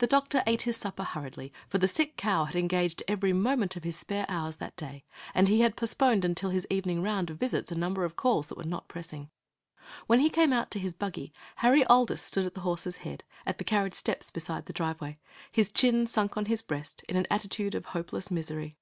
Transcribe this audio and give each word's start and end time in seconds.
The 0.00 0.06
doctor 0.06 0.42
ate 0.46 0.60
his 0.68 0.76
supper 0.76 1.02
hurriedly; 1.02 1.50
for 1.66 1.78
the 1.78 1.88
sick 1.88 2.18
cow 2.18 2.44
had 2.44 2.54
engaged 2.54 3.02
every 3.08 3.32
moment 3.32 3.74
of 3.74 3.84
his 3.84 3.96
spare 3.96 4.26
hours 4.28 4.56
that 4.56 4.76
day, 4.76 5.02
and 5.34 5.48
he 5.48 5.60
had 5.62 5.78
postponed 5.78 6.26
until 6.26 6.50
his 6.50 6.66
evening 6.68 7.00
round 7.02 7.30
of 7.30 7.38
visits 7.38 7.72
a 7.72 7.74
number 7.74 8.04
of 8.04 8.16
calls 8.16 8.48
that 8.48 8.58
were 8.58 8.64
not 8.64 8.86
pressing. 8.86 9.30
When 10.06 10.20
he 10.20 10.28
came 10.28 10.52
out 10.52 10.70
to 10.72 10.78
his 10.78 10.92
buggy, 10.92 11.32
Harry 11.56 11.84
Aldis 11.86 12.20
stood 12.20 12.44
at 12.44 12.52
the 12.52 12.60
horse's 12.60 12.98
head, 12.98 13.24
at 13.46 13.56
the 13.56 13.64
carriage 13.64 13.94
steps 13.94 14.30
beside 14.30 14.66
the 14.66 14.74
driveway, 14.74 15.18
his 15.50 15.72
chin 15.72 16.06
sunk 16.06 16.36
on 16.36 16.44
his 16.44 16.60
breast, 16.60 17.02
in 17.08 17.16
an 17.16 17.26
attitude 17.30 17.74
of 17.74 17.86
hopeless 17.86 18.30
misery. 18.30 18.76